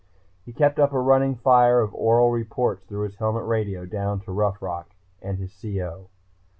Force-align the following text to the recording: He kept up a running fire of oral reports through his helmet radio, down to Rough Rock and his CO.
He 0.47 0.51
kept 0.51 0.79
up 0.79 0.93
a 0.93 0.99
running 0.99 1.35
fire 1.35 1.79
of 1.79 1.93
oral 1.93 2.31
reports 2.31 2.83
through 2.85 3.03
his 3.03 3.17
helmet 3.17 3.45
radio, 3.45 3.85
down 3.85 4.19
to 4.21 4.31
Rough 4.31 4.59
Rock 4.59 4.95
and 5.21 5.37
his 5.37 5.55
CO. 5.61 6.07